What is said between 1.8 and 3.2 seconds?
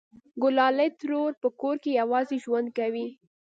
کې یوازې ژوند کوي